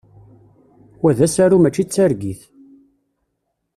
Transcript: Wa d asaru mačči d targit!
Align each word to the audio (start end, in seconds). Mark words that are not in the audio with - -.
Wa 1.01 1.11
d 1.17 1.19
asaru 1.25 1.57
mačči 1.61 1.83
d 1.85 1.89
targit! 1.93 2.41